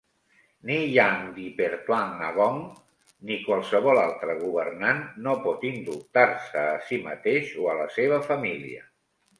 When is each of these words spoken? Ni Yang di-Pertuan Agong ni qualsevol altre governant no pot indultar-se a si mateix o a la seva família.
Ni 0.67 0.77
Yang 0.97 1.19
di-Pertuan 1.37 2.09
Agong 2.29 2.57
ni 3.29 3.37
qualsevol 3.49 4.01
altre 4.05 4.39
governant 4.41 5.05
no 5.27 5.37
pot 5.47 5.69
indultar-se 5.75 6.67
a 6.73 6.83
si 6.89 7.03
mateix 7.11 7.55
o 7.67 7.71
a 7.75 7.79
la 7.85 7.89
seva 8.01 8.21
família. 8.33 8.87